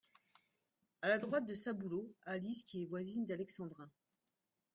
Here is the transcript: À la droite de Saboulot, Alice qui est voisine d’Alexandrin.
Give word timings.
À 1.03 1.09
la 1.09 1.19
droite 1.19 1.45
de 1.45 1.53
Saboulot, 1.53 2.11
Alice 2.25 2.63
qui 2.63 2.81
est 2.81 2.87
voisine 2.87 3.27
d’Alexandrin. 3.27 3.87